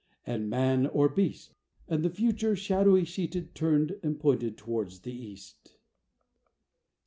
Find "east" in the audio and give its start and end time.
5.13-5.77